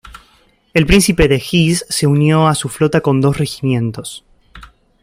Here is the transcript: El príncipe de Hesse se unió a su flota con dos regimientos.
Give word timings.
El 0.73 0.87
príncipe 0.87 1.27
de 1.27 1.35
Hesse 1.35 1.85
se 1.87 2.07
unió 2.07 2.47
a 2.47 2.55
su 2.55 2.69
flota 2.69 3.01
con 3.01 3.21
dos 3.21 3.37
regimientos. 3.37 4.25